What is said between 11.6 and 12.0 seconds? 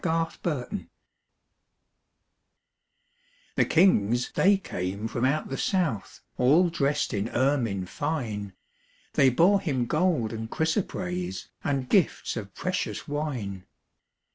And